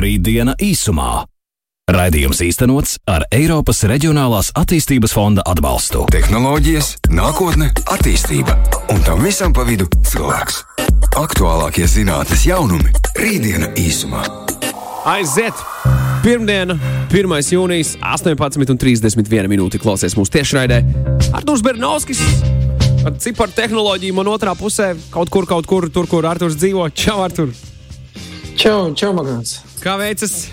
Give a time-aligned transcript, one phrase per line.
[0.00, 1.26] Rītdiena īsumā.
[1.90, 6.06] Raidījums īstenots ar Eiropas Reģionālās attīstības fonda atbalstu.
[6.14, 8.54] Tehnoloģijas, nākotne, attīstība
[8.94, 10.62] un tam visam pa vidu cilvēks.
[11.20, 14.22] Aktuālākie zinātnīs jaunumi- Rītdiena īsumā.
[15.10, 15.60] Aiziet!
[16.24, 16.78] Pirmdiena,
[17.12, 17.52] 1.
[17.52, 20.82] jūnijas, 18,31 minūte klausies mūsu tiešraidē.
[21.32, 22.20] Arthurs Bernovskis
[23.04, 26.88] ar ciparu tehnoloģiju man otrā pusē, kaut kur, kaut kur, tur, kur Arthurs dzīvo.
[26.94, 27.52] Čau, Artur!
[28.56, 29.60] Čau, čau, Magnus!
[29.80, 30.48] Kā veicas?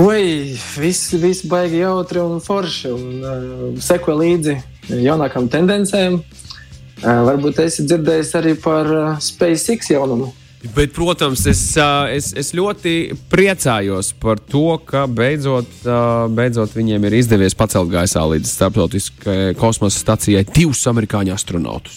[0.00, 2.90] Oi, viss, viss baigi jautri un forši.
[2.94, 4.56] Un, uh, seko līdzi
[5.02, 6.20] jaunākām tendencēm.
[6.20, 10.30] Uh, varbūt esi dzirdējis arī par uh, SpaceX jaunumu.
[10.76, 11.62] Bet, protams, es,
[12.12, 15.70] es, es ļoti priecājos par to, ka beidzot,
[16.36, 21.96] beidzot viņiem ir izdevies pacelt gaisā līdz starptautiskajai kosmosa stacijai divus amerikāņu astronautus.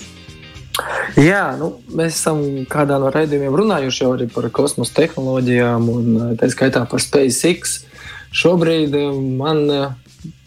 [1.20, 6.50] Jā, nu, mēs esam kādā no raidījumiem runājuši arī par kosmosa tehnoloģijām, un uh, tā
[6.50, 7.84] skaitā par SpaceX.
[8.34, 9.84] Šobrīd uh, man uh,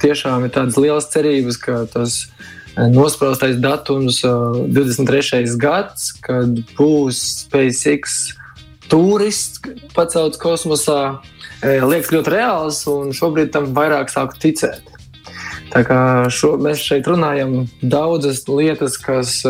[0.03, 2.25] tiešām ir tādas lielas cerības, ka tas
[2.77, 5.55] nospraustais datums, uh, 23.
[5.63, 8.19] gads, kad būs SpaceX
[8.91, 9.63] turists
[9.95, 11.21] pacelts kosmosā,
[11.63, 14.93] liekas ļoti reāls, un šobrīd tam vairāk sāku ticēt.
[15.73, 19.41] Tā kā šo, mēs šeit runājam daudzas lietas, kas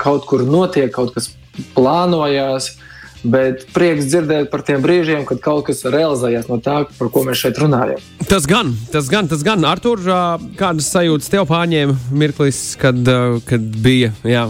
[0.00, 1.30] kaut kur notiek, kaut kas
[1.76, 2.70] plānojās,
[3.22, 7.42] bet prieks dzirdēt par tiem brīžiem, kad kaut kas realizējās no tā, par ko mēs
[7.44, 8.00] šeit runājam.
[8.26, 9.62] Tas gan, tas gan, tas gan.
[9.68, 10.00] Artur,
[10.58, 12.98] kādas sajūtas tev pārņēma mirklis, kad,
[13.46, 14.46] kad bija jā,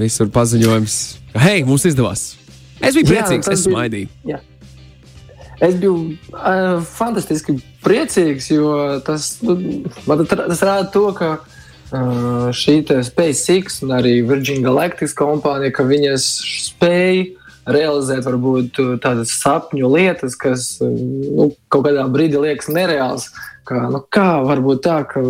[0.00, 0.98] visur paziņojums,
[1.42, 2.30] hei, mums izdevās.
[2.80, 4.08] Es biju Jā, priecīgs, tas es bija- smaidīju.
[4.30, 4.38] Jā.
[5.66, 5.94] Es biju
[6.30, 8.68] uh, fantastiski priecīgs, jo
[9.04, 9.56] tas, nu,
[10.30, 11.32] tas rāda to, ka
[11.88, 16.26] šī te SpaceX un arī Virgin Galactic kompānija, ka viņas
[16.68, 23.28] spēj realizēt varbūt uh, tādas sapņu lietas, kas uh, nu, kaut kādā brīdī liekas nereāls.
[23.68, 25.20] Kā, nu, kā var būt tā, ka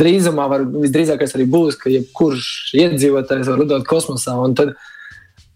[0.00, 4.38] drīzumā, var, visdrīzākais arī būs, ka jebkurš iedzīvotājs var lidot kosmosā.
[4.40, 4.72] Un tad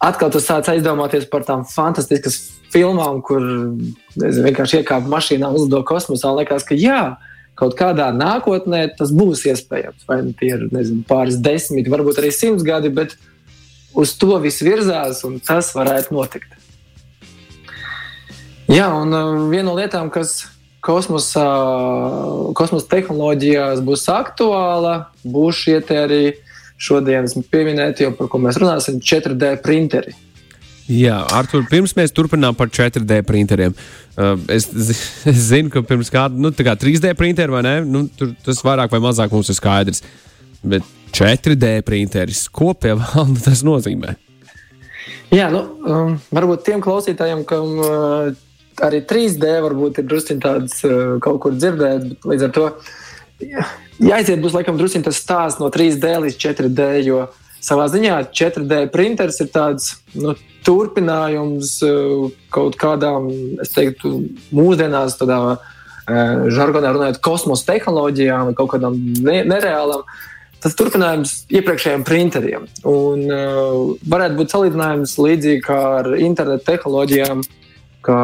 [0.05, 2.37] atkal tu sāc aizdomāties par tām fantastiskas
[2.75, 6.35] filmām, kur nezinu, vienkārši iekāpa mašīnā un uzlido kosmosā.
[6.37, 7.01] Liekas, ka jā,
[7.57, 10.05] kaut kādā nākotnē tas būs iespējams.
[10.09, 13.17] Vai nu tie ir nezinu, pāris desmit, varbūt arī simts gadi, bet
[13.97, 16.53] uz to viss virzās un tas varētu notikt.
[18.67, 20.41] Jā, un uh, viena no lietām, kas
[20.87, 21.47] kosmosa,
[22.59, 26.23] kosmosa tehnoloģijās būs aktuāla, būs šie arī
[26.77, 30.13] šodienas pieminēti, jau par ko mēs runāsim, 4D printeri.
[30.87, 33.75] Jā, Artur, pirms mēs turpinām par 4D printeriem.
[34.15, 34.69] Uh, es,
[35.31, 38.95] es zinu, ka pirms kāda nu, kā 3D printeri vai ne, nu, tur, tas vairāk
[38.95, 40.05] vai mazāk mums ir skaidrs.
[40.67, 40.87] Bet
[41.17, 44.15] 4D printeris, ko pie valda tas nozīmē?
[45.35, 48.29] Jā, nu, um, varbūt tiem klausītājiem, kam uh,
[48.87, 52.69] arī 3D varbūt ir druskuļi tāds uh, kaut kur dzirdēts, bet līdz ar to
[53.43, 53.65] jā,
[54.07, 57.25] jāiziet būs laikam druskuļi tas stāsts no 3D līdz 4D, jo
[57.65, 60.35] savā ziņā 4D printers ir tāds nu,
[60.67, 63.29] turpinājums uh, kaut kādām,
[63.63, 64.17] es teiktu,
[64.57, 65.61] mūsdienās tādā uh,
[66.53, 70.07] žargonā runājot, kosmosa tehnoloģijām vai kaut kādām ne nereālām.
[70.63, 72.67] Tas turpinājums iepriekšējiem printeriem.
[72.89, 77.45] Un, uh, varētu būt salīdzinājums līdzīgi kā ar internetu tehnoloģijām,
[78.07, 78.21] kā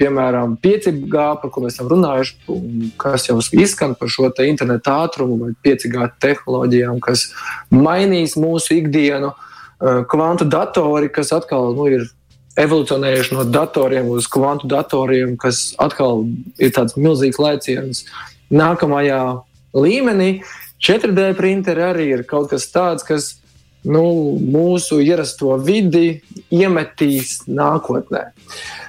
[0.00, 4.92] piemēram 5G, par ko mēs esam runājuši, un kas jau izskan par šo te internetu
[4.94, 7.28] ātrumu vai 5G tehnoloģijām, kas
[7.74, 9.32] mainīs mūsu ikdienu.
[9.76, 12.06] Uh, kvantu datori, kas atkal nu, ir
[12.56, 16.24] evolucionējuši no datoriem uz kvantu datoriem, kas atkal
[16.56, 18.06] ir tāds milzīgs lēciens
[18.48, 19.20] nākamajā
[19.76, 20.30] līmenī.
[20.80, 23.34] 4D printeri arī ir kaut kas tāds, kas
[23.84, 28.24] nu, mūsu ierasto vidi iemetīs nākotnē.
[28.32, 28.86] Uh,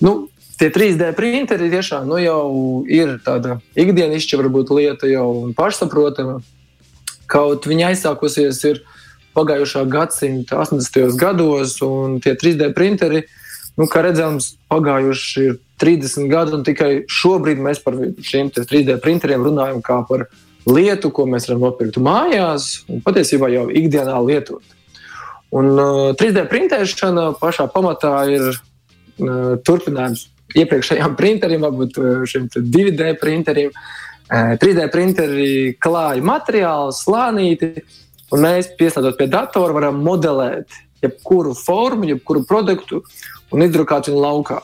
[0.00, 0.12] nu,
[0.58, 2.42] tie 3D printeri tiešām nu, jau
[2.90, 6.40] ir tāda ikdienišķa varbūt lieta jau pašsaprotama.
[7.28, 8.82] Kaut viņa aizsākusies ir
[9.36, 11.14] pagājušā gadsimta 80.
[11.20, 13.26] gados, un tie 3D printeri,
[13.78, 19.44] nu, kā redzams, pagājuši ir 30 gadi, un tikai šobrīd mēs par šiem 3D printeriem
[19.46, 20.26] runājam kā par
[20.68, 24.64] lietu, ko mēs varam nopirkt mājās, un patiesībā jau ikdienā lietot.
[25.54, 28.58] Un uh, 3D printēšana pašā pamatā ir
[29.66, 30.28] turpinājums
[30.58, 31.98] iepriekšējām printeriem, varbūt
[32.30, 33.74] šiem 2D printeriem.
[33.74, 37.84] Uh, 3D printeri klāja materiālu, slānīti,
[38.32, 40.68] un mēs, pieslēdzot pie datora, varam modelēt
[41.02, 43.02] jebkuru formu, jebkuru produktu
[43.52, 44.60] un izdrukāt viņu laukā.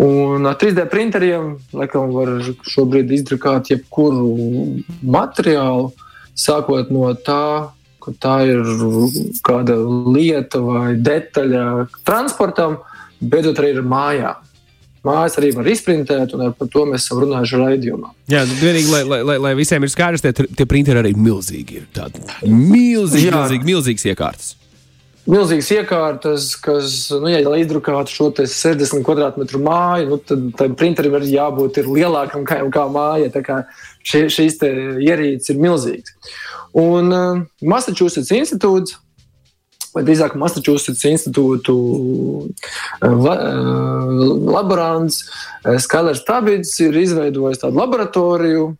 [0.00, 5.92] Un ar 3D printeriem laikam, var šobrīd izdrukāt jebkuru materiālu,
[6.32, 7.68] sākot no tā,
[8.02, 8.64] ka tā ir
[9.44, 9.76] kāda
[10.08, 11.66] lieta vai detaļa
[12.08, 12.80] transportam,
[13.22, 14.48] beidzot arī ar mājām.
[15.02, 18.12] mājas arī var izprintēt, un par to mēs esam runājuši raidījumā.
[18.30, 21.22] Jā, nu, vienīgi, lai, lai, lai, lai visiem ir skaidrs, tie, tie printeri arī ir
[21.22, 21.80] milzīgi.
[21.80, 24.52] Ir tādi milzīgi, milzīgi, milzīgas iekārtas.
[25.22, 31.28] Milzīgas iekārtas, kas, nu, ja izdrukātu šo 60 km māju, nu, tad tam printerim ir
[31.30, 33.30] jābūt ir lielākam kā, kā māja.
[33.42, 33.60] Kā
[34.06, 36.14] šie, šīs ierīces ir milzīgas.
[36.78, 38.96] Un uh, Massachusetts institūts
[39.92, 41.74] vai drīzāk Massachusetts institūtu
[43.02, 43.34] la,
[44.56, 45.24] laborants
[45.84, 48.70] Skalers Tabits ir izveidojis tādu laboratoriju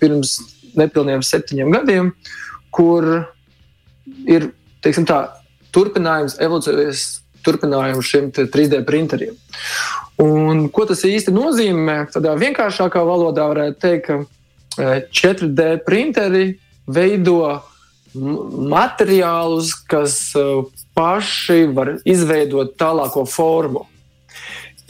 [0.00, 0.38] pirms
[0.78, 2.12] nepilniem septiņiem gadiem,
[2.74, 3.08] kur
[4.30, 4.50] ir
[4.84, 5.22] teiksim, tā,
[5.74, 7.04] turpinājums, evolūcijas
[7.44, 9.36] turpinājums šiem 3D printeriem.
[10.20, 12.02] Un, ko tas īsti nozīmē?
[12.12, 16.44] Tādā vienkāršākā valodā varētu teikt, ka 4D printeri
[16.90, 17.40] veido
[18.14, 20.16] materiālus, kas
[20.96, 23.86] paši var izveidot tālāko formu.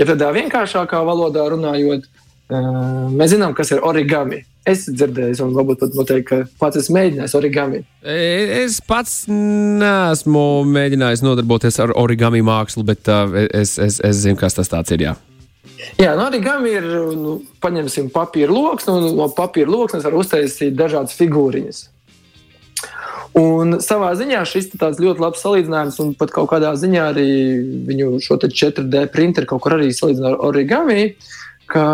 [0.01, 2.07] Ja tādā vienkāršākā valodā runājot,
[3.13, 4.45] mēs zinām, kas ir origami.
[4.69, 7.81] Es dzirdēju, un varbūt pat noteikti, ka pats esmu mēģinājis origami.
[8.05, 13.09] Es pats neesmu mēģinājis nodarboties ar origami mākslu, bet
[13.57, 15.07] es, es, es zinu, kas tas ir.
[15.09, 15.17] Jā.
[16.01, 21.17] Jā, nu, origami ir, nu, paņemsim papīra lokus, un no papīra lokus var uztaisīt dažādas
[21.17, 21.83] figūriņas.
[23.39, 27.31] Un savā ziņā šis ir ļoti labs salīdzinājums, un pat kaut kādā ziņā arī
[27.87, 31.13] viņu šo 4D printeru kaut kur arī salīdzina ar origami,
[31.71, 31.87] ka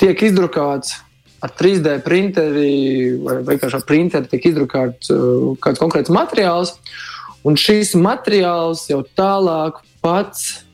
[0.00, 0.98] tiek izdrukāts
[1.40, 6.74] ar 3D printeri vai vienkārši ar printeri tiek izdrukāts uh, kāds konkrēts materiāls,
[7.46, 10.66] un šīs materiāls jau tālāk pats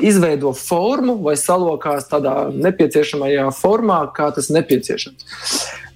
[0.00, 5.28] izveido formu vai salokās tādā nepieciešamajā formā, kā tas nepieciešams.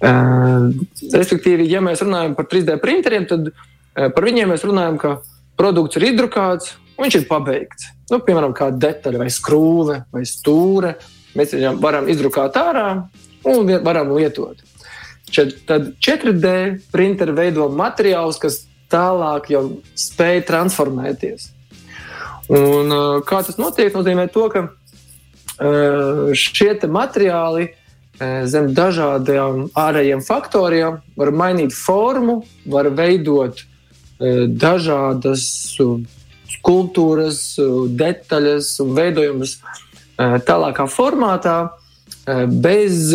[0.05, 0.71] Uh,
[1.15, 5.17] respektīvi, ja mēs runājam par 3D printeriem, tad uh, par viņiem mēs runājam, ka
[5.59, 7.91] produkts ir izdrukāts, un viņš ir pabeigts.
[8.11, 10.95] Nu, piemēram, kāda detaļa, vai skrūve, vai stūre,
[11.35, 12.87] Mēs viņam varam izdrukāt ārā
[13.51, 14.61] un varam lietot.
[15.67, 16.53] Tad 4D
[16.93, 19.63] printeri veido materiālus, kas tālāk jau
[19.99, 21.49] spēj transformēties.
[22.49, 23.93] Un, uh, kā tas notiek?
[23.95, 32.89] nozīmē to, ka uh, šie materiāli uh, zem dažādiem ārējiem faktoriem var mainīt formu, var
[32.89, 33.65] veidot
[34.15, 35.41] dažādas
[36.47, 37.39] skulptūras,
[37.99, 39.57] detaļas un veidojumus
[40.15, 41.71] Eh, tālākā formātā,
[42.25, 43.11] eh, bez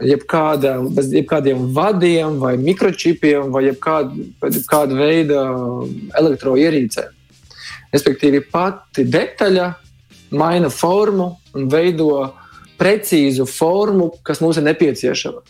[0.00, 5.42] jebkāda, bez jebkādiem vadiem, vai mikročipiem, vai jebkāda, jebkāda veida
[6.16, 7.12] elektroierīcēm.
[7.90, 9.70] Respektīvi, pati detaļa
[10.38, 12.10] maina formu un veido
[12.80, 15.42] precīzu formu, kas mums ir nepieciešama.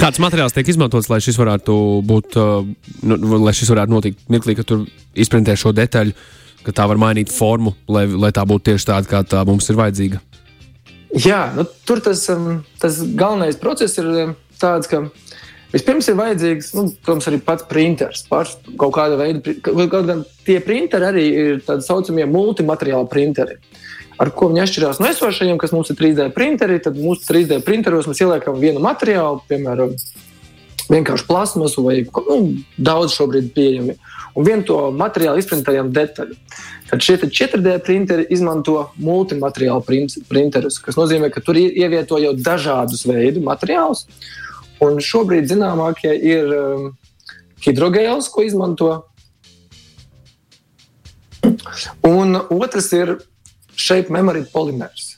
[0.00, 1.74] Kāds materiāls tiek izmantots, lai šis varētu
[2.08, 2.64] būt, uh,
[3.04, 6.16] nu, lai šis varētu notikt mirklī, kad tur izprintē šo detaļu?
[6.62, 9.78] Ka tā var mainīt formu, lai, lai tā būtu tieši tāda, kā tā mums ir
[9.80, 10.20] vajadzīga.
[11.18, 15.02] Jā, nu, tur tas, um, tas galvenais process ir um, tāds, ka
[15.72, 18.24] vispirms ir vajadzīgs, nu, protams, arī pats printers.
[18.30, 23.58] Pārs, kaut kāda veida, kaut gan tie printeri arī ir tādi saucamie multimateriāli printeri.
[24.22, 28.06] Ar ko viņi atšķirās no esošajiem, kas mums ir 3D printeri, tad mūsu 3D printeros
[28.10, 29.96] mēs ieliekam vienu materiālu, piemēram,
[30.92, 32.38] vienkārši plasmasu vai nu,
[32.76, 33.96] daudz šobrīd pieejami.
[34.36, 36.36] Un vienu to materiālu izprintējam detaļu.
[36.90, 39.84] Tad šie 4D printeri izmanto multimateriālu
[40.28, 44.06] printerus, kas nozīmē, ka tur ievieto jau dažādus veidus materiālus.
[44.82, 46.90] Un šobrīd zināmākie ir um,
[47.62, 48.90] hidrogēls, ko izmanto.
[52.06, 53.16] Un otrs ir
[53.78, 55.16] shape memory polimers.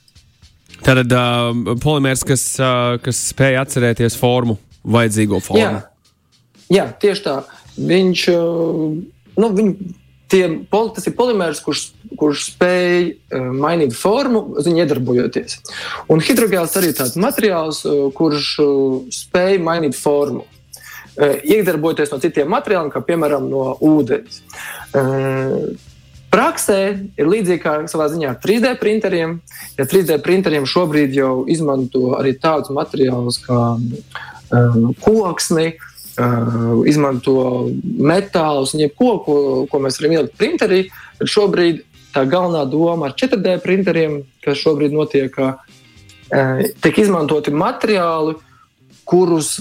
[0.84, 5.64] Tātad uh, polimers, kas, uh, kas spēj atcerēties formu, vajadzīgo formu.
[5.64, 5.84] Jā,
[6.72, 7.38] Jā tieši tā.
[7.74, 8.24] Viņš,
[9.40, 9.70] nu, viņ,
[10.34, 11.84] tie, tas ir polimērs, kurš,
[12.18, 13.06] kurš spēj
[13.54, 15.60] mainīt formu, viņa iedarbojoties.
[16.10, 17.84] Un hidrogēls arī ir tāds materiāls,
[18.18, 18.50] kurš
[19.14, 20.44] spēj mainīt formu.
[21.14, 24.42] Iedarbojoties no citiem materiāliem, kā piemēram no ūdens.
[26.34, 26.78] Praksē
[27.14, 29.36] ir līdzīgi kā savā ziņā ar 3D printeriem.
[29.78, 35.93] Ja 3D printeriem šobrīd jau izmanto arī tādus materiālus kā um, koksni, uh,
[36.86, 37.34] izmanto
[37.82, 39.36] metālus un jebko, ko,
[39.70, 40.80] ko mēs varam ielikt printerī,
[41.18, 41.82] tad šobrīd
[42.14, 48.36] tā galvenā doma ar 4D printeriem, kas šobrīd notiek, uh, tiek izmantoti materiāli,
[49.04, 49.58] kurus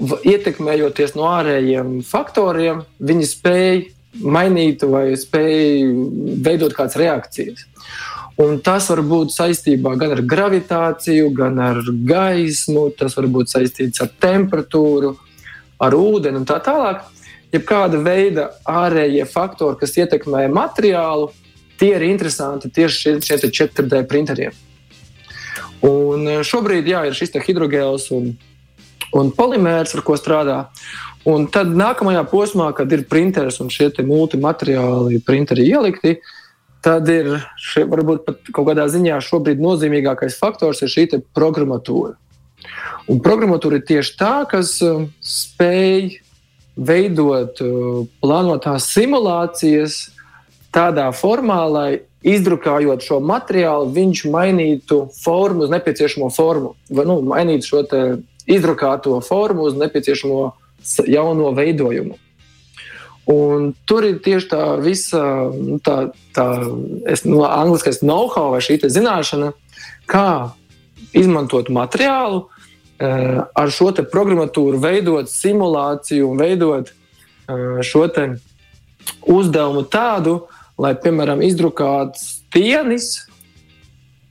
[0.00, 3.82] ietekmējoties no ārējiem faktoriem, viņi spēj
[4.22, 5.86] mainīt vai spēj
[6.44, 7.66] veidot kādas reakcijas.
[8.40, 14.02] Un tas var būt saistībā gan ar gravitāciju, gan ar gaismu, tas var būt saistīts
[14.02, 15.14] ar temperatūru,
[15.82, 17.02] ar ūdeni un tā tālāk.
[17.52, 21.28] Jebkāda veida ārējie faktori, kas ietekmē materiālu,
[21.80, 24.54] tie ir interesanti tieši šie, šie 4D printeriem.
[25.84, 28.30] Un šobrīd jā, ir šis hidrogēls un,
[29.18, 30.60] un polimērs, ar ko strādā.
[31.28, 36.16] Un tad nākamajā posmā, kad ir printeris un šie multimateriāli printeri ielikti,
[36.82, 42.16] tad ir šie, varbūt pat kaut kādā ziņā šobrīd nozīmīgākais faktors ir šī programmatūra.
[43.10, 46.18] Un programmatūra ir tieši tā, kas uh, spēj
[46.76, 49.98] veidot uh, plānotās simulācijas
[50.72, 51.90] tādā formā, lai
[52.22, 57.82] izdrukājot šo materiālu, viņš mainītu formu uz nepieciešamo formu, vai nu, mainītu šo
[58.46, 60.52] izdrukāto formu uz nepieciešamo
[61.10, 62.18] jauno veidojumu.
[63.32, 65.22] Un tur ir tieši tā visa,
[65.54, 66.46] nu, tā, tā
[67.26, 69.52] nu, angliskais know-how vai šī zināšana,
[70.10, 70.54] kā
[71.18, 78.06] izmantot materiālu, uh, ar šo programmatūru, veidot simulāciju un veidot uh, šo
[79.26, 80.46] uzdevumu tādu,
[80.78, 83.28] lai, piemēram, izdrukāts tienis,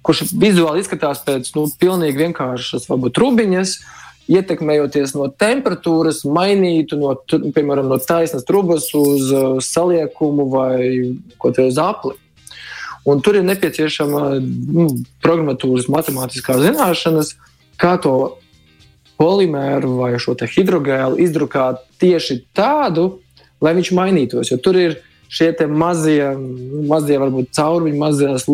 [0.01, 3.97] kurš vizuāli izskatās pēc nu, pilnīgi vienkāršas, varbūt trubiņas, uh,
[4.31, 7.13] ietekmējoties no temperatūras, mainītu no,
[7.55, 10.81] piemēram, no taisnas trubas uz uh, saliekumu vai
[11.41, 12.15] ko te uz apli.
[13.05, 14.88] Un tur ir nepieciešama nu,
[15.24, 17.34] programmatūras, matemātiskā zināšanas,
[17.81, 18.15] kā to
[19.22, 23.22] polimēru vai šo hidrogēlu izdrukāt tieši tādu,
[23.62, 24.51] lai viņš mainītos.
[24.53, 25.00] Jo tur ir
[25.31, 26.34] šie mazie,
[26.89, 28.48] mazie varbūt caurumiņi, mazās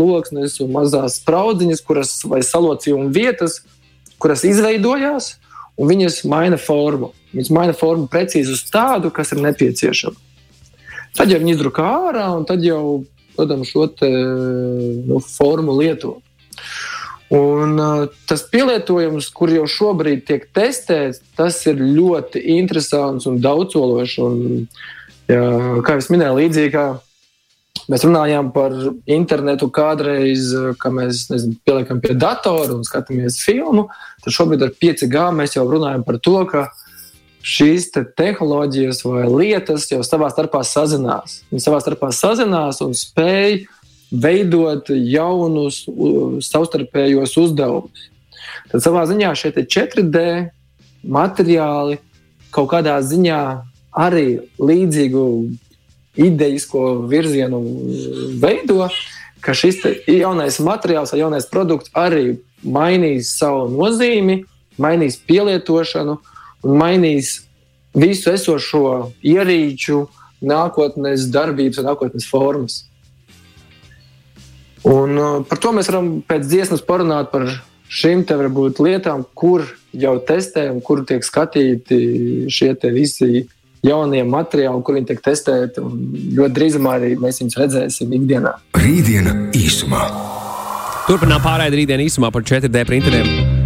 [0.64, 3.62] un mazās spraudziņas, kuras vai salocījuma vietas,
[4.22, 5.36] kuras izveidojās
[5.78, 7.14] un viņas maina formu.
[7.34, 10.16] Viņas maina formu precīzi uz tādu, kas ir nepieciešama.
[11.18, 13.04] Tad jau viņi izdrukā ārā, un tad jau,
[13.38, 14.10] protams, šo te,
[15.08, 16.18] nu, formu lieto.
[17.34, 24.16] Un, uh, tas pielietojums, kur jau šobrīd tiek testēts, tas ir ļoti interesants un daudzsološs.
[24.24, 24.40] Un,
[25.28, 25.44] jā,
[25.84, 26.88] kā jau minēju, līdzīgi kā
[27.88, 28.74] Mēs runājām par
[29.08, 30.50] internetu kādreiz,
[30.82, 33.86] kad mēs nezinu, pieliekam pie datora un skatāmies filmu.
[34.24, 36.66] Tad šobrīd ar 5G mēs jau runājam par to, ka
[37.46, 41.42] šīs te tehnoloģijas vai lietas jau savā starpā sazinās.
[41.52, 43.66] Viņas savā starpā sazinās un spēj
[44.12, 45.84] veidot jaunus
[46.48, 48.10] savstarpējos uzdevumus.
[48.72, 50.24] Tad savā ziņā šie 4D
[51.08, 52.00] materiāli
[52.52, 53.42] kaut kādā ziņā
[53.98, 54.28] arī
[54.60, 55.24] līdzīgu
[56.18, 57.62] idejisko virzienu
[58.42, 58.88] veido,
[59.42, 64.42] ka šis jaunais materiāls vai jaunais produkts arī mainīs savu nozīmi,
[64.82, 66.18] mainīs pielietošanu
[66.66, 67.42] un mainīs
[67.98, 70.06] visu esošo ierīču,
[70.42, 72.84] nākotnes darbības un nākotnes formas.
[74.88, 77.50] Un, uh, par to mēs varam pēc dziesmas parunāt par
[77.90, 78.24] šīm
[78.80, 83.48] lietām, kur jau testē un kur tiek skatīti šie visi
[83.84, 85.84] jaunie materiāli, kur viņi tiek testēti.
[86.38, 88.58] Ļoti drīzumā arī mēs viņus redzēsim ikdienā.
[88.78, 90.08] Rītdiena īsumā.
[91.08, 93.57] Turpinām pārējai rītdienā īsumā par 4D printeriem.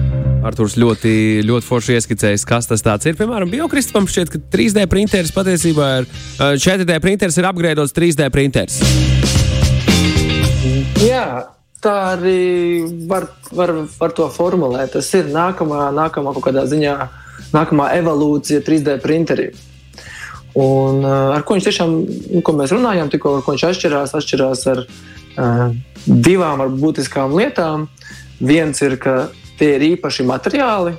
[0.42, 1.14] Arthurs ļoti,
[1.46, 3.16] ļoti forši ieskicējis, kas tas ir.
[3.20, 6.08] Piemēram, Biokristam šķiet, ka 3D printeris patiesībā ir
[6.40, 8.80] 4D printeris, ir apgrēdots 3D printeris.
[11.02, 11.26] Jā,
[11.82, 12.40] tā arī
[13.10, 14.96] var, var, var to formulēt.
[14.96, 16.96] Tas ir nākamā, nākamā kaut kādā ziņā,
[17.54, 19.68] nākamā evolūcija 3D printeriem.
[20.58, 21.94] Un, uh, ar ko viņš tiešām,
[22.34, 25.70] nu, ko mēs runājām, tikko ar ko viņš atšķirās, atšķirās ar uh,
[26.04, 27.86] divām ar būtiskām lietām.
[28.42, 29.30] Viens ir, ka
[29.62, 30.96] tie ir īpaši materiāli,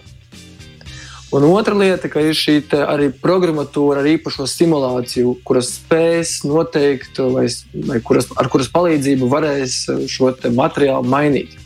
[1.34, 7.46] un otra lieta, ka ir šī arī programmatūra ar īpašo simulāciju, kuras spēs noteikt, vai,
[7.88, 9.78] vai kuras, ar kuras palīdzību varēs
[10.12, 11.56] šo materiālu mainīt.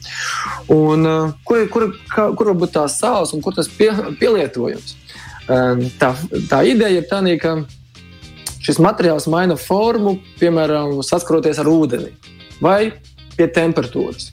[0.73, 1.05] Un,
[1.45, 4.95] kur, kur, kā, kur var būt tās sāls un kur tas pie, pielietojums?
[6.01, 6.15] Tā,
[6.51, 7.59] tā ideja ir tā, ka
[8.63, 12.15] šis materiāls maina formu, piemēram, saskaroties ar ūdeni
[12.63, 12.95] vai
[13.37, 14.31] pie temperatūras,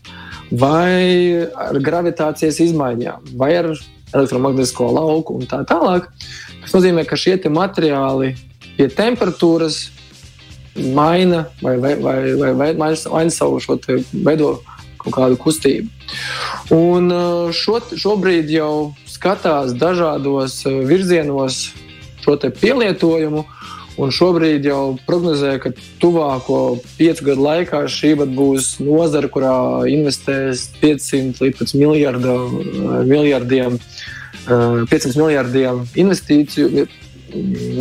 [0.54, 3.72] vai ar gravitācijas izmaiņām, vai ar
[4.14, 6.10] elektromagnētisko lauku un tā tālāk.
[6.62, 8.36] Tas nozīmē, ka šie materiāli
[8.78, 9.88] pie temperatūras
[10.94, 13.78] maina vai, vai, vai, vai, vai maina, savu šo
[14.14, 14.56] veido
[15.04, 15.90] kaut kādu kustību.
[16.74, 17.12] Un
[17.54, 21.66] šo, šobrīd jau skatās dažādos eh, virzienos
[22.24, 23.44] šo pielietojumu.
[24.02, 25.70] Un šobrīd jau prognozē, ka
[26.02, 29.54] tuvāko piecu gadu laikā šī būs nozara, kurā
[29.92, 33.78] investēs 500 līdz miljarda, eh, miljardiem,
[34.48, 36.88] 500 eh, miljardiem investīciju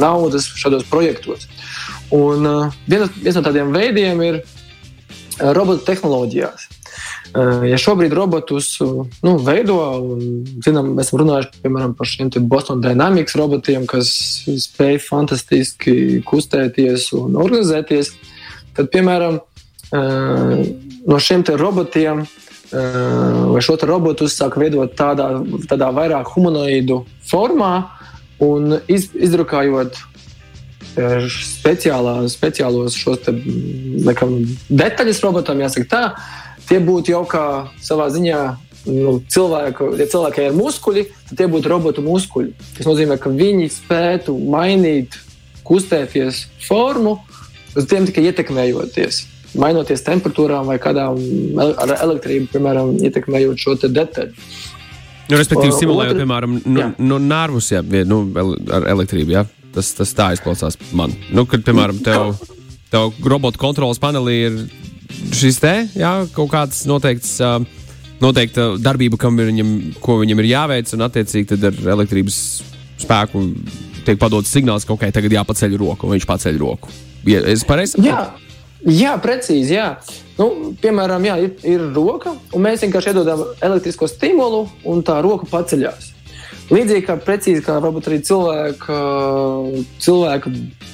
[0.01, 1.49] naudas šādos projektos.
[2.13, 2.45] Un
[2.89, 4.43] viens, viens no tādiem veidiem ir
[5.41, 6.69] robotu tehnoloģijās.
[7.33, 8.75] Ja šobrīd robotus
[9.25, 9.77] nu, veido,
[10.65, 14.11] zinām, mēs esam runājuši piemēram, par šiem Boston Dynamics robotiem, kas
[14.67, 15.95] spēj fantastiski
[16.29, 18.13] kustēties un organizēties,
[18.77, 19.41] tad, piemēram,
[19.93, 22.27] no šiem robotiem
[22.73, 25.29] vai šo robotu uzsāka veidot tādā,
[25.69, 27.75] tādā vairāk humanoidu formā
[28.41, 30.01] un iz, izdrukājot
[31.33, 33.33] speciālā, speciālos šos te,
[34.05, 36.03] laikam, detaļas robotam, jāsaka tā,
[36.73, 37.47] tie būtu jau kā
[37.85, 38.41] savā ziņā
[38.89, 42.55] nu, cilvēku, ja cilvēkiem ir muskuļi, tad tie būtu robotu muskuļi.
[42.79, 45.19] Tas nozīmē, ka viņi spētu mainīt,
[45.69, 47.19] kustēties formu,
[47.77, 49.27] uz tiem tikai ietekmējoties.
[49.61, 51.19] Mainoties temperatūrām vai kādām
[51.61, 54.33] ar elektrību, piemēram, ietekmējot šo detaļu.
[55.29, 58.25] Nu, respektīvi, simulējot, otru, piemēram, nu, nu, nervus jā, nu,
[58.73, 59.37] ar elektrību.
[59.37, 59.45] Jā.
[59.73, 61.13] Tas, tas tā izklausās man.
[61.33, 62.33] Nu, kad, piemēram, tev,
[62.93, 64.59] tev robotu kontrolas panelī ir
[65.37, 67.39] šis te, jā, kaut kāds noteikts.
[67.43, 67.63] Uh,
[68.23, 69.71] noteikta darbība, ir viņam,
[70.03, 72.37] ko viņam ir jāveic, un attiecīgi ar elektrības
[73.03, 73.43] spēku
[74.07, 76.93] tiek padots signāls, ka ok, tagad jāpaceļ roku, un viņš paceļ roku.
[77.27, 78.49] Ja, es pareizi saprotu?
[78.91, 79.77] Jā, precīzi.
[79.77, 79.89] Jā.
[80.39, 85.47] Nu, piemēram, jā, ir, ir roka, un mēs vienkārši iedodam elektrisko stimulu, un tā roka
[85.51, 86.11] paceļās.
[86.71, 88.99] Līdzīgi kā precīzi, kā varbūt arī cilvēka,
[90.03, 90.53] cilvēka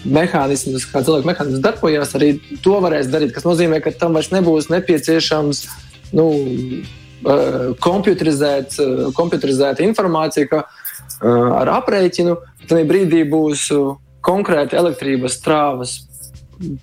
[0.09, 2.29] mehānisms, kā cilvēka mehānisms darbojas, arī
[2.65, 3.35] to varēs darīt.
[3.37, 5.63] Tas nozīmē, ka tam vairs nebūs nepieciešams
[6.19, 6.27] nu,
[7.85, 10.65] komputerizēta informācija, ka
[11.61, 12.37] ar aprēķinu
[12.69, 13.69] tajā brīdī būs
[14.25, 15.99] konkrēti elektrības trāvas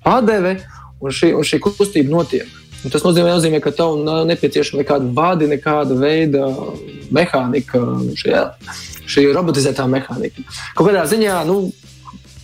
[0.03, 0.59] padeve,
[1.01, 2.47] un šī, un šī kustība notiek.
[2.85, 6.45] Un tas nozīmē, nozīmē, ka tev nav nepieciešama nekāda vādi, nekāda veida
[7.15, 7.81] mehānika,
[8.19, 8.35] šī,
[9.09, 10.45] šī robotizētā mehānika.
[10.77, 11.71] Kaut kādā ziņā nu,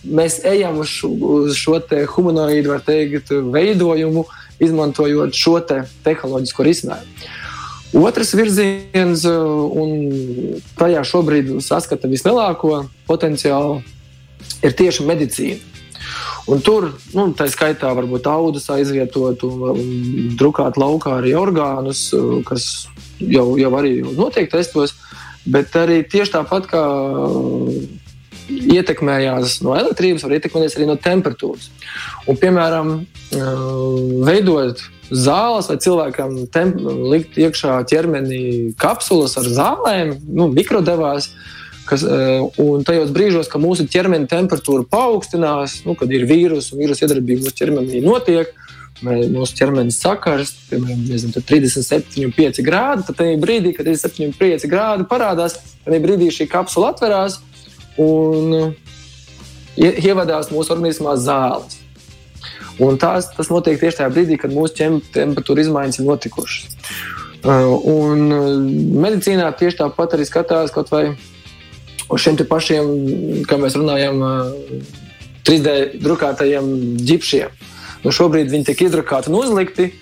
[0.02, 4.26] mēs ejam uz šo, uz šo te humanoīdu, teikt, veidojumu,
[4.62, 7.30] izmantojot šo te tehnoloģisko risinājumu.
[8.02, 9.90] Otrs virziens, un
[10.78, 13.82] tajā šobrīd saskata vislielāko potenciālu,
[14.64, 15.71] ir tieši medicīna.
[16.50, 22.40] Un tur, nu, tā skaitā, varbūt audus aizvietot un, un drukāt laukā arī orgānus, uh,
[22.46, 24.96] kas jau, jau arī notiek testos,
[25.46, 26.82] bet arī tieši tāpat kā
[28.52, 31.70] ietekmējās no elektrības, var ietekmēties arī no temperatūras.
[32.26, 36.36] Un, piemēram, uh, veidojot zāles, vai cilvēkam
[37.12, 38.44] likt iekšā ķermenī
[38.80, 41.30] kapsulas ar zālēm, nu, mikrodevās.
[41.86, 46.82] Kas, eh, un tajos brīžos, kad mūsu ķermeņa temperatūra paaugstinās, nu, kad ir vīrusu un
[46.84, 48.52] vīrusu iedarbība mūsu ķermenī notiek,
[49.02, 53.06] mūsu ķermenis sakars, piemēram, nezinu, 37,5 grādi.
[53.08, 57.40] Tad brīdī, kad ir 37,5 grādi, parādās, tad brīdī šī kapsula atverās
[57.98, 58.74] un
[59.76, 61.80] ievadās mūsu organismā zāles.
[62.82, 66.78] Un tās, tas notiek tieši tajā brīdī, kad mūsu temperatūra izmaiņas ir notikušas.
[67.42, 68.44] Uh, un uh,
[69.02, 71.08] medicīnā tieši tāpat arī skatās kaut vai
[72.10, 72.88] uz šiem pašiem,
[73.48, 74.22] kā mēs runājam,
[75.46, 77.62] 3D uh, drukātajiem ģipšiem.
[78.02, 79.92] Nu, šobrīd viņi tiek izdrukāti un uzlikti,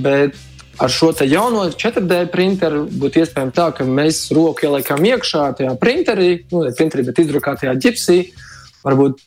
[0.00, 0.38] bet
[0.80, 6.30] ar šo jauno 4D printeru būtu iespējams tā, ka mēs roku ieliekam iekšā tajā printerī,
[6.52, 8.18] nu, ne printerī, bet izdrukātajā ģipsī,
[8.86, 9.20] varbūt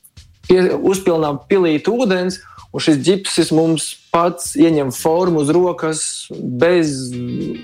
[0.49, 2.41] pie, uzpilnām pilīt ūdens
[2.75, 6.91] Un šis ģipsis mums pats ieņem formu uz rokas, bez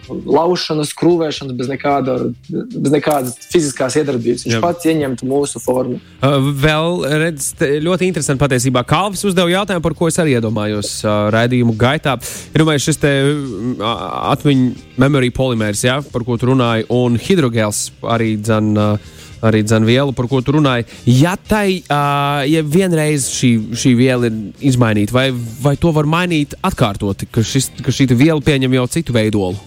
[0.08, 2.16] laušanas, krūvēšanas, bez, nekāda,
[2.48, 4.46] bez nekādas fiziskās iedarbības.
[4.48, 4.62] Viņš Jā.
[4.64, 6.00] pats ieņemtu mūsu formu.
[6.20, 8.86] Uh, vēl redz, ļoti interesanti patiesībā.
[8.88, 12.16] Kalvis uzdeva jautājumu, par ko es arī iedomājos uh, raidījumu gaitā.
[12.52, 13.96] Ir domāju, šis te uh,
[14.32, 18.72] atmiņu memory polimērs, ja, par ko tu runāji, un hidrogēls arī dzan.
[18.76, 20.86] Uh, arī vielu, par ko tu runāji.
[21.06, 26.56] Ja, tai, uh, ja vienreiz šī, šī viela ir izmainīta, vai, vai to var mainīt
[26.62, 29.58] atkārtoti, ka, šis, ka šī viela pieņem jau citu veidolu?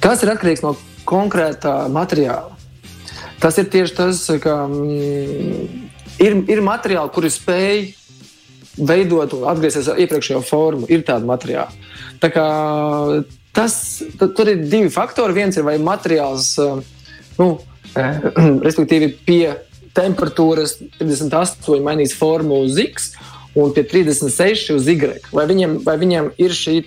[0.00, 0.76] Tas ir atkarīgs no
[1.08, 2.56] konkrētā materiāla.
[3.38, 5.88] Tas ir tieši tas, ka mm,
[6.24, 7.84] ir, ir materiāli, kuri spēj
[8.78, 10.88] veidot un atgriezties iepriekšējo formu.
[10.90, 11.86] Ir tādi materiāli.
[12.22, 12.46] Tā kā,
[13.54, 13.76] tas,
[14.18, 15.36] tur ir divi faktori.
[15.38, 16.54] Viens ir, vai materiāls
[17.38, 17.52] nu,
[18.66, 19.42] respektīvi, pie
[19.96, 23.12] temperatūras 38 mainīs formu uz X
[23.58, 25.18] un pie 36 uz Y.
[25.34, 26.80] Vai viņam, vai viņam ir šī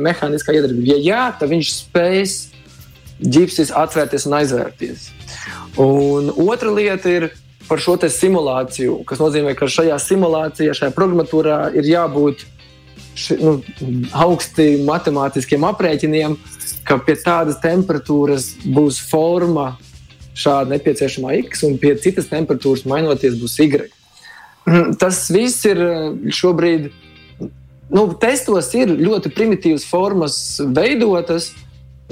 [0.00, 0.92] mehāniskā iedarbība?
[0.92, 2.38] Ja jā, tad viņš spēs
[3.20, 5.08] ģipsis atvērties un aizvērties.
[5.80, 7.28] Un otra lieta ir
[7.68, 12.42] par šo simulāciju, kas nozīmē, ka šajā simulācijā, šajā programmatūrā ir jābūt
[13.14, 13.52] ši, nu,
[14.10, 16.34] augsti matemātiskiem aprēķiniem,
[16.88, 19.76] ka pie tādas temperatūras būs forma
[20.36, 23.88] šāda nepieciešamā X, un pie citas temperatūras mainoties būs Y.
[25.02, 26.00] Tas viss ir eh,
[26.34, 26.90] šobrīd.
[27.90, 31.50] Nu, testos ir ļoti primitīvas formas veidotas,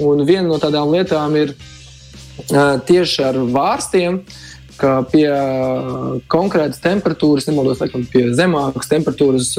[0.03, 4.19] un viena no tādām lietām ir uh, tieši ar vārstiem,
[4.79, 5.27] ka pie
[6.31, 9.53] konkrētas temperatūras, nemaldos, laikam, pie zemākas temperatūras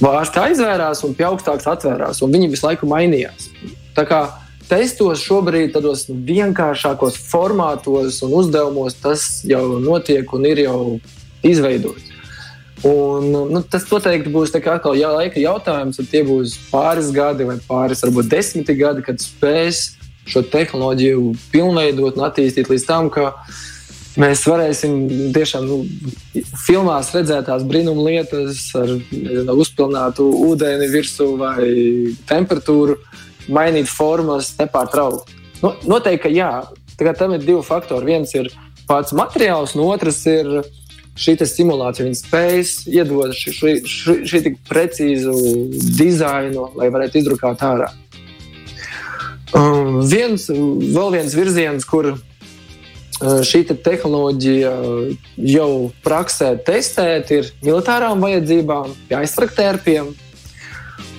[0.00, 3.50] vārsta aizvērās un pie augstākas atvērās, un viņi visu laiku mainījās.
[3.96, 4.22] Tā kā
[4.70, 10.80] testos šobrīd tādos vienkāršākos formātos un uzdevumos tas jau notiek un ir jau
[11.46, 12.06] izveidots.
[12.86, 17.58] Un, nu, tas noteikti būs atkal jā, laika jautājums, un tie būs pāris gadi vai
[17.60, 19.98] pāris, varbūt desmiti gadi, kad spēs
[20.30, 23.34] šo tehnoloģiju pilnveidot un attīstīt līdz tam, ka
[24.20, 24.94] mēs varēsim
[25.34, 25.82] tiešām nu,
[26.64, 31.66] filmās redzēt tās brīnuma lietas ar nezinu, uzpilnātu ūdeni virsū vai
[32.30, 32.96] temperatūru,
[33.48, 35.38] mainīt formas nepārtraukti.
[35.60, 36.52] Nu, noteikti, ka jā,
[37.18, 38.12] tam ir divi faktori.
[38.12, 38.50] Viens ir
[38.88, 40.60] pats materiāls, un otrs ir
[41.20, 42.06] šī simulācija.
[42.06, 45.34] Viņa spējas iedot šī tik precīzu
[45.98, 47.90] dizainu, lai varētu izdrukāt ārā.
[49.50, 52.20] Um, viens, vēl viens virziens, kur uh,
[53.20, 54.74] šī te tehnoloģija
[55.50, 55.70] jau
[56.04, 60.12] praksē testēt, ir militārām vajadzībām, pie aizsargtērpiem.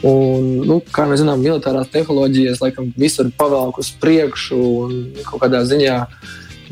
[0.08, 4.96] Un, nu, kā mēs zinām, militārās tehnoloģijas laikam visur pavelk uz priekšu un
[5.28, 5.98] kaut kādā ziņā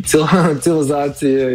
[0.64, 1.50] civilizācija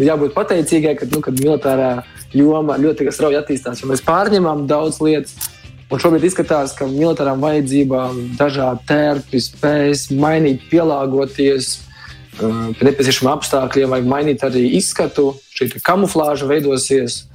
[0.00, 1.94] jābūt pateicīgai, ka, nu, kad militārā
[2.32, 5.50] joma ļoti strauji attīstās, jo mēs pārņemam daudz lietas
[5.92, 13.92] Un šobrīd izskatās, ka militārām vajadzībām dažādi tērpi spējas mainīt, pielāgoties uh, pie nepieciešamiem apstākļiem,
[13.92, 15.34] vai mainīt arī izskatu.
[15.52, 17.26] Šī kamuflāža veidosies,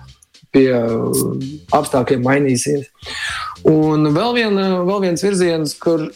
[0.49, 1.37] pie uh,
[1.77, 2.89] apstākļiem mainīsies.
[3.65, 6.09] Un vēl, vien, vēl viens virziens, kur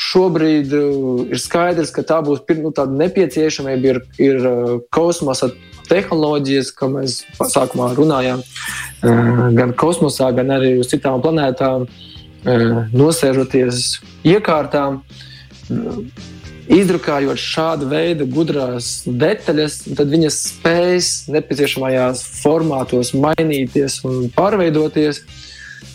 [0.00, 4.48] šobrīd uh, ir skaidrs, ka tā būs nu, tāda nepieciešamība, ir, ir
[4.94, 5.50] kosmosa
[5.90, 11.88] tehnoloģijas, ko mēs sākumā runājām, eh, gan kosmosā, gan arī uz citām planētām,
[12.96, 15.02] nosēžoties iekārtām,
[16.70, 25.20] izdrukājot šādu veidu gudrās detaļas, tad viņas spēs nepieciešamajās formātos mainīties un pārveidoties.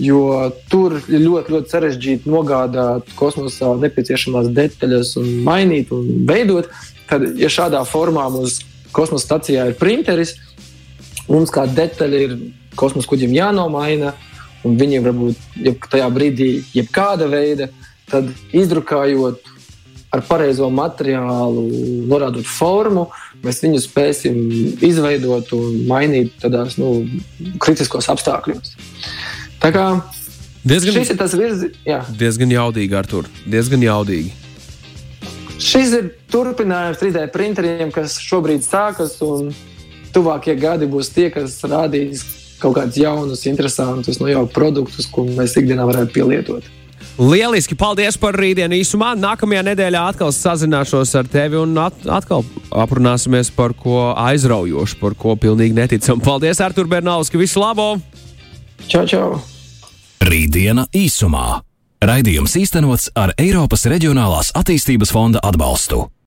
[0.01, 6.67] Jo tur ir ļoti, ļoti sarežģīti nogādāt kosmosā nepieciešamās detaļas, un mainīt un veidot.
[7.07, 8.59] Tad, ja šādā formā mums
[8.95, 10.35] kosmosa stacijā ir printeris.
[11.29, 12.37] Mums kā detaļa ir
[12.77, 14.13] kosmosa kuģim jānomaina,
[14.67, 17.69] un viņiem varbūt ja tajā brīdī, jebkāda veida,
[18.11, 19.51] tad izdrukājot
[20.15, 21.65] ar pareizo materiālu,
[22.09, 23.09] norādot formu,
[23.43, 24.37] mēs viņu spēsim
[24.85, 26.91] izveidot un mainīt tādās nu,
[27.61, 28.75] kritiskos apstākļos.
[29.65, 29.85] Tā kā
[30.61, 33.29] diezgan, šis ir tas virziens, diezgan jaudīgi, Artur.
[33.49, 34.29] Diezgan jaudīgi.
[35.57, 39.49] Šis ir turpinājums 3D printeriem, kas šobrīd sākas, un
[40.13, 42.21] tuvākie gadi būs tie, kas rādīs
[42.61, 46.69] kaut kādus jaunus, interesantus, no nu, jau produktus, ko mēs ikdienā varētu pielietot.
[47.15, 49.13] Lieliski, paldies par rītdienu īsumā.
[49.17, 52.43] Nākamajā nedēļā atkal sazināšos ar tevi un at atkal
[52.75, 56.21] aprunāsimies par ko aizraujošu, par ko pilnīgi neticam.
[56.21, 57.93] Paldies, Artur Bernālski, visu labo!
[58.91, 59.54] Čau, čau!
[60.25, 61.59] Rītdiena īsumā.
[62.01, 66.07] Raidījums īstenots ar Eiropas Reģionālās attīstības fonda atbalstu.